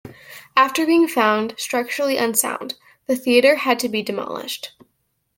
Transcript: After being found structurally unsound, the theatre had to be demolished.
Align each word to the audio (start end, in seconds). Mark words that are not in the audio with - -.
After 0.57 0.83
being 0.83 1.07
found 1.07 1.53
structurally 1.59 2.17
unsound, 2.17 2.73
the 3.05 3.15
theatre 3.15 3.57
had 3.57 3.77
to 3.81 3.87
be 3.87 4.01
demolished. 4.01 4.71